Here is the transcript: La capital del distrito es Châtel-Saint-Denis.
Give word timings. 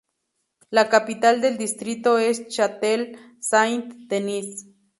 La 0.71 0.89
capital 0.89 1.41
del 1.41 1.59
distrito 1.59 2.17
es 2.17 2.47
Châtel-Saint-Denis. 2.47 4.65